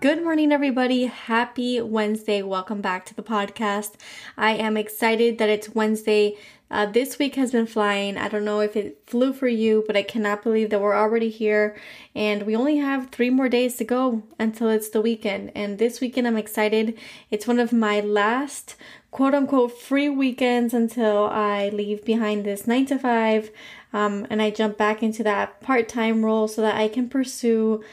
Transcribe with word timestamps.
Good 0.00 0.24
morning, 0.24 0.50
everybody. 0.50 1.04
Happy 1.04 1.78
Wednesday. 1.78 2.40
Welcome 2.40 2.80
back 2.80 3.04
to 3.04 3.14
the 3.14 3.22
podcast. 3.22 3.96
I 4.34 4.52
am 4.52 4.78
excited 4.78 5.36
that 5.36 5.50
it's 5.50 5.74
Wednesday. 5.74 6.38
Uh, 6.70 6.86
this 6.86 7.18
week 7.18 7.34
has 7.34 7.52
been 7.52 7.66
flying. 7.66 8.16
I 8.16 8.28
don't 8.28 8.46
know 8.46 8.60
if 8.60 8.76
it 8.76 9.02
flew 9.06 9.34
for 9.34 9.46
you, 9.46 9.84
but 9.86 9.98
I 9.98 10.02
cannot 10.02 10.42
believe 10.42 10.70
that 10.70 10.80
we're 10.80 10.96
already 10.96 11.28
here 11.28 11.76
and 12.14 12.44
we 12.44 12.56
only 12.56 12.78
have 12.78 13.10
three 13.10 13.28
more 13.28 13.50
days 13.50 13.76
to 13.76 13.84
go 13.84 14.22
until 14.38 14.70
it's 14.70 14.88
the 14.88 15.02
weekend. 15.02 15.52
And 15.54 15.78
this 15.78 16.00
weekend, 16.00 16.26
I'm 16.26 16.38
excited. 16.38 16.98
It's 17.30 17.46
one 17.46 17.58
of 17.58 17.70
my 17.70 18.00
last 18.00 18.76
quote 19.10 19.34
unquote 19.34 19.78
free 19.78 20.08
weekends 20.08 20.72
until 20.72 21.26
I 21.26 21.68
leave 21.68 22.06
behind 22.06 22.46
this 22.46 22.66
nine 22.66 22.86
to 22.86 22.98
five 22.98 23.50
um, 23.92 24.26
and 24.30 24.40
I 24.40 24.48
jump 24.50 24.78
back 24.78 25.02
into 25.02 25.22
that 25.24 25.60
part 25.60 25.90
time 25.90 26.24
role 26.24 26.48
so 26.48 26.62
that 26.62 26.76
I 26.76 26.88
can 26.88 27.10
pursue 27.10 27.84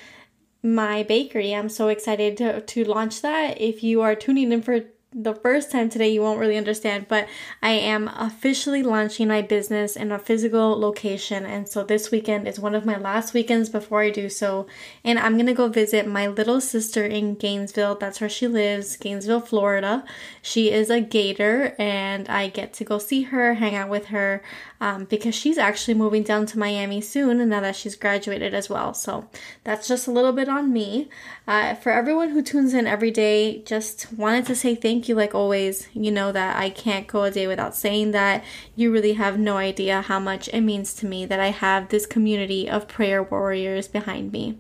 my 0.76 1.04
bakery. 1.04 1.54
I'm 1.54 1.70
so 1.70 1.88
excited 1.88 2.38
to, 2.38 2.62
to 2.62 2.84
launch 2.84 3.22
that. 3.22 3.60
If 3.60 3.84
you 3.84 4.02
are 4.02 4.16
tuning 4.16 4.52
in 4.52 4.62
for 4.62 4.82
the 5.14 5.34
first 5.34 5.72
time 5.72 5.90
today, 5.90 6.10
you 6.10 6.22
won't 6.22 6.40
really 6.40 6.58
understand, 6.58 7.08
but 7.08 7.30
I 7.62 7.72
am 7.72 8.10
officially 8.10 8.84
launching 8.84 9.30
my 9.30 9.42
business 9.42 9.96
in 9.96 10.12
a 10.12 10.20
physical 10.20 10.78
location. 10.78 11.46
And 11.46 11.68
so 11.68 11.82
this 11.84 12.12
weekend 12.12 12.46
is 12.46 12.60
one 12.60 12.76
of 12.76 12.86
my 12.86 12.98
last 12.98 13.34
weekends 13.34 13.70
before 13.70 14.02
I 14.02 14.10
do 14.10 14.28
so. 14.28 14.68
And 15.06 15.18
I'm 15.18 15.36
going 15.36 15.48
to 15.48 15.54
go 15.54 15.70
visit 15.70 16.08
my 16.08 16.28
little 16.28 16.60
sister 16.60 17.06
in 17.06 17.36
Gainesville. 17.36 17.96
That's 17.96 18.20
where 18.20 18.30
she 18.30 18.48
lives, 18.48 18.98
Gainesville, 18.98 19.40
Florida. 19.40 20.04
She 20.42 20.72
is 20.72 20.90
a 20.90 21.00
gator, 21.00 21.74
and 21.80 22.28
I 22.28 22.50
get 22.50 22.74
to 22.74 22.84
go 22.84 22.98
see 22.98 23.24
her, 23.24 23.54
hang 23.54 23.76
out 23.76 23.90
with 23.90 24.08
her, 24.08 24.44
um, 24.82 25.06
because 25.06 25.36
she's 25.36 25.58
actually 25.58 25.94
moving 25.94 26.24
down 26.24 26.46
to 26.48 26.60
Miami 26.60 27.00
soon, 27.00 27.40
and 27.40 27.50
now 27.50 27.62
that 27.62 27.78
she's 27.78 27.96
graduated 27.96 28.54
as 28.54 28.70
well. 28.70 28.94
So 28.94 29.30
that's 29.64 29.88
just 29.88 30.08
a 30.08 30.12
little 30.12 30.34
bit 30.34 30.50
on 30.50 30.74
me. 30.74 31.10
Uh, 31.48 31.76
for 31.76 31.94
everyone 31.94 32.32
who 32.32 32.42
tunes 32.42 32.74
in 32.74 32.86
every 32.86 33.10
day, 33.10 33.64
just 33.64 34.12
wanted 34.14 34.46
to 34.48 34.56
say 34.56 34.76
thank 34.76 34.97
you 35.06 35.16
like 35.16 35.36
always. 35.36 35.88
You 35.94 36.12
know 36.12 36.32
that 36.32 36.58
I 36.58 36.70
can't 36.70 37.08
go 37.08 37.24
a 37.24 37.32
day 37.32 37.46
without 37.46 37.76
saying 37.76 38.12
that. 38.12 38.44
You 38.76 38.92
really 38.92 39.14
have 39.14 39.38
no 39.38 39.58
idea 39.58 40.02
how 40.02 40.20
much 40.20 40.48
it 40.50 40.62
means 40.62 40.94
to 40.96 41.06
me 41.06 41.26
that 41.26 41.40
I 41.40 41.50
have 41.50 41.90
this 41.90 42.06
community 42.06 42.70
of 42.70 42.88
prayer 42.88 43.22
warriors 43.22 43.88
behind 43.88 44.32
me. 44.32 44.58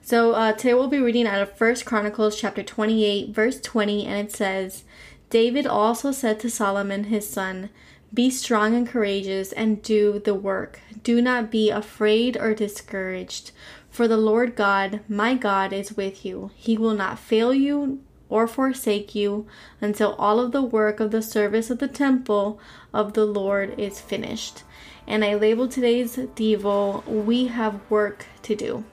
So 0.00 0.32
uh, 0.32 0.52
today 0.52 0.74
we'll 0.74 0.88
be 0.88 0.98
reading 0.98 1.26
out 1.26 1.42
of 1.42 1.56
First 1.56 1.84
Chronicles 1.84 2.38
chapter 2.38 2.62
28, 2.62 3.34
verse 3.34 3.60
20, 3.60 4.06
and 4.06 4.28
it 4.28 4.32
says, 4.32 4.84
David 5.30 5.66
also 5.66 6.12
said 6.12 6.38
to 6.40 6.50
Solomon 6.50 7.04
his 7.04 7.28
son, 7.28 7.70
Be 8.12 8.30
strong 8.30 8.74
and 8.74 8.86
courageous 8.86 9.50
and 9.52 9.82
do 9.82 10.18
the 10.18 10.34
work. 10.34 10.80
Do 11.02 11.20
not 11.20 11.50
be 11.50 11.70
afraid 11.70 12.36
or 12.36 12.54
discouraged, 12.54 13.50
for 13.90 14.06
the 14.06 14.16
Lord 14.16 14.54
God, 14.54 15.00
my 15.08 15.34
God, 15.34 15.72
is 15.72 15.96
with 15.96 16.24
you. 16.24 16.50
He 16.54 16.76
will 16.76 16.94
not 16.94 17.18
fail 17.18 17.52
you 17.52 18.00
or 18.28 18.46
forsake 18.46 19.14
you 19.14 19.46
until 19.80 20.14
all 20.14 20.40
of 20.40 20.52
the 20.52 20.62
work 20.62 21.00
of 21.00 21.10
the 21.10 21.22
service 21.22 21.70
of 21.70 21.78
the 21.78 21.88
temple 21.88 22.58
of 22.92 23.12
the 23.12 23.24
Lord 23.24 23.78
is 23.78 24.00
finished. 24.00 24.62
And 25.06 25.24
I 25.24 25.34
label 25.34 25.68
today's 25.68 26.16
Devo, 26.16 27.06
We 27.06 27.46
Have 27.48 27.80
Work 27.90 28.26
to 28.42 28.54
Do. 28.54 28.84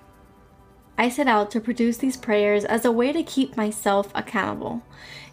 I 0.97 1.09
set 1.09 1.28
out 1.28 1.50
to 1.52 1.59
produce 1.59 1.97
these 1.97 2.18
prayers 2.18 2.64
as 2.64 2.86
a 2.86 2.92
way 2.92 3.12
to 3.12 3.24
keep 3.24 3.58
myself 3.58 4.12
accountable. 4.14 4.84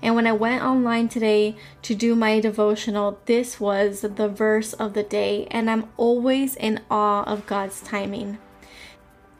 And 0.00 0.15
when 0.15 0.26
I 0.26 0.32
went 0.32 0.62
online 0.62 1.09
today 1.09 1.56
to 1.82 1.94
do 1.94 2.15
my 2.15 2.41
devotional, 2.41 3.19
this 3.26 3.60
was 3.60 4.00
the 4.00 4.28
verse 4.28 4.72
of 4.72 4.94
the 4.94 5.03
day, 5.03 5.47
and 5.50 5.69
I'm 5.69 5.91
always 5.97 6.54
in 6.56 6.80
awe 6.91 7.25
of 7.25 7.47
God's 7.47 7.82
timing. 7.82 8.38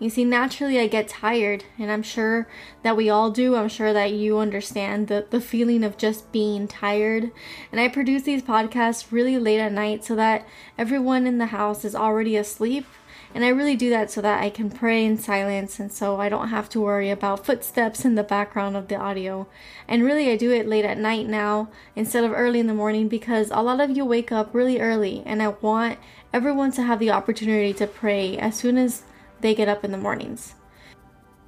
You 0.01 0.11
see, 0.11 0.25
naturally 0.25 0.79
I 0.79 0.87
get 0.87 1.09
tired, 1.09 1.65
and 1.77 1.91
I'm 1.91 2.05
sure 2.05 2.47
that 2.83 2.97
we 2.97 3.11
all 3.11 3.33
do. 3.33 3.57
I'm 3.57 3.69
sure 3.69 3.93
that 3.93 4.13
you 4.13 4.39
understand 4.39 5.09
the, 5.09 5.27
the 5.29 5.41
feeling 5.41 5.83
of 5.83 5.97
just 5.97 6.31
being 6.31 6.69
tired. 6.69 7.33
And 7.73 7.81
I 7.81 7.89
produce 7.89 8.23
these 8.23 8.43
podcasts 8.43 9.11
really 9.11 9.39
late 9.39 9.59
at 9.59 9.73
night 9.73 10.05
so 10.05 10.15
that 10.15 10.47
everyone 10.77 11.27
in 11.27 11.39
the 11.39 11.47
house 11.47 11.85
is 11.85 11.97
already 11.97 12.37
asleep. 12.37 12.87
And 13.35 13.45
I 13.45 13.49
really 13.49 13.77
do 13.77 13.91
that 13.91 14.11
so 14.11 14.23
that 14.23 14.43
I 14.43 14.51
can 14.51 14.71
pray 14.71 15.05
in 15.05 15.19
silence 15.19 15.79
and 15.79 15.93
so 15.93 16.19
I 16.19 16.31
don't 16.31 16.49
have 16.49 16.71
to 16.71 16.81
worry 16.81 17.11
about 17.11 17.45
footsteps 17.45 18.05
in 18.05 18.15
the 18.15 18.23
background 18.23 18.75
of 18.75 18.89
the 18.89 18.97
audio. 18.97 19.49
And 19.87 20.03
really, 20.03 20.31
I 20.31 20.37
do 20.37 20.51
it 20.51 20.67
late 20.67 20.85
at 20.85 20.97
night 20.97 21.27
now 21.27 21.69
instead 21.95 22.25
of 22.25 22.33
early 22.33 22.61
in 22.61 22.69
the 22.69 22.75
morning 22.75 23.07
because 23.09 23.51
a 23.51 23.63
lot 23.63 23.81
of 23.81 23.95
you 23.95 24.05
wake 24.05 24.33
up 24.33 24.55
really 24.55 24.81
early, 24.81 25.23
and 25.27 25.43
I 25.43 25.49
want 25.49 25.99
everyone 26.33 26.73
to 26.73 26.83
have 26.85 27.01
the 27.01 27.11
opportunity 27.11 27.75
to 27.75 27.87
pray 27.87 28.39
as 28.39 28.57
soon 28.57 28.79
as 28.79 29.03
they 29.41 29.55
get 29.55 29.69
up 29.69 29.85
in 29.85 29.93
the 29.93 29.99
mornings. 29.99 30.55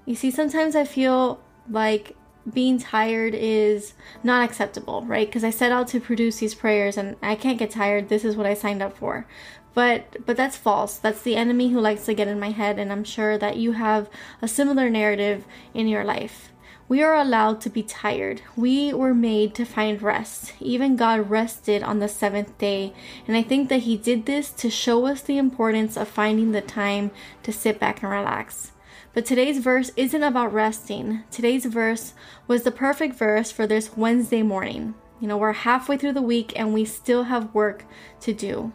You 0.06 0.14
see, 0.14 0.30
sometimes 0.30 0.74
I 0.74 0.84
feel 0.84 1.40
like 1.68 2.16
being 2.52 2.78
tired 2.78 3.34
is 3.34 3.94
not 4.22 4.44
acceptable, 4.44 5.02
right? 5.02 5.26
Because 5.26 5.44
I 5.44 5.50
set 5.50 5.72
out 5.72 5.88
to 5.88 6.00
produce 6.00 6.38
these 6.38 6.54
prayers 6.54 6.96
and 6.96 7.16
I 7.22 7.34
can't 7.34 7.58
get 7.58 7.70
tired. 7.70 8.08
This 8.08 8.24
is 8.24 8.36
what 8.36 8.46
I 8.46 8.54
signed 8.54 8.82
up 8.82 8.96
for. 8.96 9.26
But 9.74 10.26
but 10.26 10.36
that's 10.36 10.56
false. 10.56 10.96
That's 10.96 11.22
the 11.22 11.36
enemy 11.36 11.70
who 11.70 11.80
likes 11.80 12.04
to 12.06 12.14
get 12.14 12.28
in 12.28 12.40
my 12.40 12.50
head 12.50 12.78
and 12.78 12.90
I'm 12.90 13.04
sure 13.04 13.38
that 13.38 13.56
you 13.56 13.72
have 13.72 14.08
a 14.42 14.48
similar 14.48 14.90
narrative 14.90 15.44
in 15.74 15.86
your 15.86 16.04
life. 16.04 16.50
We 16.90 17.04
are 17.04 17.14
allowed 17.14 17.60
to 17.60 17.70
be 17.70 17.84
tired. 17.84 18.42
We 18.56 18.92
were 18.92 19.14
made 19.14 19.54
to 19.54 19.64
find 19.64 20.02
rest. 20.02 20.54
Even 20.58 20.96
God 20.96 21.30
rested 21.30 21.84
on 21.84 22.00
the 22.00 22.08
seventh 22.08 22.58
day. 22.58 22.92
And 23.28 23.36
I 23.36 23.44
think 23.44 23.68
that 23.68 23.82
He 23.82 23.96
did 23.96 24.26
this 24.26 24.50
to 24.54 24.68
show 24.70 25.06
us 25.06 25.22
the 25.22 25.38
importance 25.38 25.96
of 25.96 26.08
finding 26.08 26.50
the 26.50 26.60
time 26.60 27.12
to 27.44 27.52
sit 27.52 27.78
back 27.78 28.02
and 28.02 28.10
relax. 28.10 28.72
But 29.14 29.24
today's 29.24 29.58
verse 29.58 29.92
isn't 29.96 30.24
about 30.24 30.52
resting. 30.52 31.22
Today's 31.30 31.64
verse 31.64 32.12
was 32.48 32.64
the 32.64 32.72
perfect 32.72 33.14
verse 33.14 33.52
for 33.52 33.68
this 33.68 33.96
Wednesday 33.96 34.42
morning. 34.42 34.94
You 35.20 35.28
know, 35.28 35.36
we're 35.36 35.52
halfway 35.52 35.96
through 35.96 36.14
the 36.14 36.22
week 36.22 36.52
and 36.56 36.74
we 36.74 36.84
still 36.84 37.24
have 37.24 37.54
work 37.54 37.84
to 38.22 38.32
do. 38.32 38.72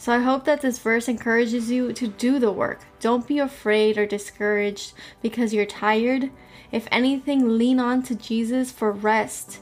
So 0.00 0.12
I 0.12 0.20
hope 0.20 0.44
that 0.44 0.60
this 0.60 0.78
verse 0.78 1.08
encourages 1.08 1.72
you 1.72 1.92
to 1.92 2.06
do 2.06 2.38
the 2.38 2.52
work. 2.52 2.80
Don't 3.00 3.26
be 3.26 3.40
afraid 3.40 3.98
or 3.98 4.06
discouraged 4.06 4.92
because 5.20 5.52
you're 5.52 5.66
tired. 5.66 6.30
If 6.70 6.86
anything, 6.92 7.58
lean 7.58 7.80
on 7.80 8.04
to 8.04 8.14
Jesus 8.14 8.70
for 8.70 8.92
rest. 8.92 9.58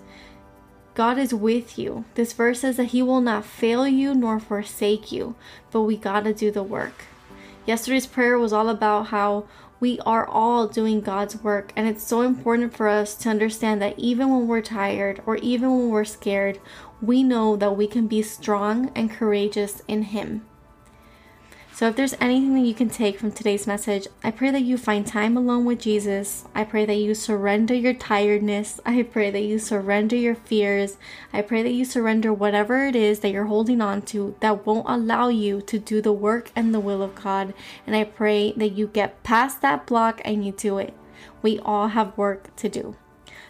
God 0.95 1.19
is 1.19 1.33
with 1.33 1.79
you. 1.79 2.05
This 2.15 2.35
verse 2.35 2.61
says 2.61 2.77
that 2.77 2.87
He 2.87 3.03
will 3.03 3.23
not 3.23 3.47
fail 3.47 3.89
you 3.89 4.15
nor 4.15 4.39
forsake 4.39 5.11
you, 5.11 5.37
but 5.71 5.83
we 5.83 5.97
gotta 5.97 6.35
do 6.35 6.51
the 6.51 6.63
work. 6.63 7.07
Yesterday's 7.65 8.07
prayer 8.07 8.39
was 8.39 8.53
all 8.53 8.69
about 8.69 9.09
how 9.09 9.47
we 9.79 9.99
are 10.01 10.27
all 10.27 10.67
doing 10.67 11.01
God's 11.01 11.43
work, 11.43 11.73
and 11.77 11.87
it's 11.87 12.03
so 12.03 12.23
important 12.23 12.75
for 12.75 12.89
us 12.89 13.15
to 13.17 13.29
understand 13.29 13.83
that 13.83 13.99
even 13.99 14.31
when 14.31 14.49
we're 14.49 14.63
tired 14.63 15.21
or 15.27 15.37
even 15.37 15.71
when 15.71 15.91
we're 15.91 16.05
scared, 16.05 16.59
we 17.03 17.23
know 17.23 17.57
that 17.57 17.77
we 17.77 17.87
can 17.87 18.07
be 18.07 18.23
strong 18.23 18.91
and 18.95 19.11
courageous 19.11 19.83
in 19.87 20.03
Him. 20.03 20.47
So, 21.77 21.89
if 21.89 21.97
there's 21.97 22.15
anything 22.23 22.55
that 22.55 22.67
you 22.67 22.73
can 22.73 22.89
take 22.89 23.19
from 23.19 23.33
today's 23.33 23.67
message, 23.67 24.09
I 24.25 24.31
pray 24.31 24.51
that 24.51 24.63
you 24.63 24.79
find 24.79 25.07
time 25.07 25.37
alone 25.37 25.67
with 25.67 25.79
Jesus. 25.79 26.47
I 26.55 26.65
pray 26.65 26.87
that 26.87 26.95
you 26.95 27.15
surrender 27.15 27.75
your 27.75 27.93
tiredness. 27.93 28.81
I 28.87 29.03
pray 29.03 29.31
that 29.31 29.43
you 29.43 29.59
surrender 29.59 30.17
your 30.17 30.37
fears. 30.37 30.97
I 31.35 31.43
pray 31.43 31.63
that 31.63 31.73
you 31.73 31.85
surrender 31.85 32.33
whatever 32.33 32.87
it 32.87 32.97
is 32.97 33.21
that 33.21 33.31
you're 33.31 33.45
holding 33.45 33.83
on 33.83 34.01
to 34.07 34.37
that 34.41 34.65
won't 34.65 34.89
allow 34.89 35.29
you 35.29 35.61
to 35.61 35.79
do 35.79 36.01
the 36.01 36.15
work 36.15 36.51
and 36.57 36.73
the 36.73 36.81
will 36.81 37.03
of 37.03 37.15
God. 37.15 37.53
And 37.87 37.95
I 37.95 38.05
pray 38.05 38.55
that 38.57 38.73
you 38.73 38.87
get 38.87 39.23
past 39.23 39.61
that 39.61 39.87
block 39.87 40.23
and 40.25 40.47
you 40.47 40.53
do 40.53 40.79
it. 40.79 40.95
We 41.43 41.59
all 41.59 41.89
have 41.89 42.17
work 42.17 42.57
to 42.57 42.71
do. 42.71 42.97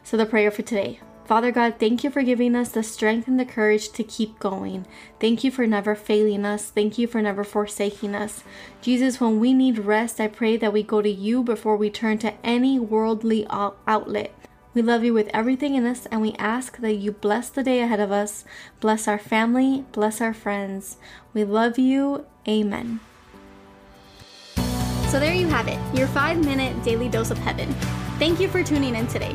So, 0.02 0.16
the 0.16 0.26
prayer 0.26 0.50
for 0.50 0.62
today 0.62 0.98
Father 1.26 1.50
God, 1.50 1.74
thank 1.80 2.04
you 2.04 2.10
for 2.10 2.22
giving 2.22 2.54
us 2.54 2.68
the 2.68 2.84
strength 2.84 3.26
and 3.26 3.38
the 3.38 3.44
courage 3.44 3.90
to 3.90 4.04
keep 4.04 4.38
going. 4.38 4.86
Thank 5.18 5.42
you 5.42 5.50
for 5.50 5.66
never 5.66 5.96
failing 5.96 6.44
us. 6.44 6.66
Thank 6.66 6.98
you 6.98 7.08
for 7.08 7.20
never 7.20 7.42
forsaking 7.42 8.14
us. 8.14 8.44
Jesus, 8.80 9.20
when 9.20 9.40
we 9.40 9.52
need 9.52 9.80
rest, 9.80 10.20
I 10.20 10.28
pray 10.28 10.56
that 10.56 10.72
we 10.72 10.84
go 10.84 11.02
to 11.02 11.10
you 11.10 11.42
before 11.42 11.76
we 11.76 11.90
turn 11.90 12.18
to 12.18 12.34
any 12.44 12.78
worldly 12.78 13.44
outlet. 13.50 14.32
We 14.72 14.82
love 14.82 15.02
you 15.02 15.14
with 15.14 15.28
everything 15.34 15.74
in 15.74 15.84
us, 15.84 16.06
and 16.06 16.20
we 16.20 16.34
ask 16.34 16.76
that 16.76 16.94
you 16.94 17.10
bless 17.10 17.48
the 17.48 17.64
day 17.64 17.80
ahead 17.80 17.98
of 17.98 18.12
us, 18.12 18.44
bless 18.78 19.08
our 19.08 19.18
family, 19.18 19.84
bless 19.90 20.20
our 20.20 20.34
friends. 20.34 20.96
We 21.34 21.42
love 21.42 21.76
you. 21.76 22.24
Amen. 22.46 23.00
So 25.08 25.18
there 25.18 25.34
you 25.34 25.48
have 25.48 25.66
it, 25.66 25.78
your 25.96 26.06
five 26.08 26.44
minute 26.44 26.80
daily 26.84 27.08
dose 27.08 27.32
of 27.32 27.38
heaven. 27.38 27.72
Thank 28.20 28.38
you 28.38 28.48
for 28.48 28.62
tuning 28.62 28.94
in 28.94 29.08
today. 29.08 29.34